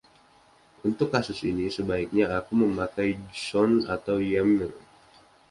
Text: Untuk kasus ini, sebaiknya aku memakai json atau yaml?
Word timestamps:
Untuk 0.87 1.07
kasus 1.15 1.39
ini, 1.51 1.65
sebaiknya 1.77 2.25
aku 2.41 2.51
memakai 2.63 3.09
json 3.33 3.71
atau 3.95 4.15
yaml? 4.31 4.71